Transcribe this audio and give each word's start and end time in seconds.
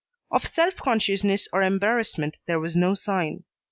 Of 0.31 0.47
self 0.47 0.77
consciousness 0.77 1.47
or 1.53 1.61
embarrassment 1.61 2.39
there 2.47 2.59
was 2.59 2.75
no 2.75 2.95
sign. 2.95 3.43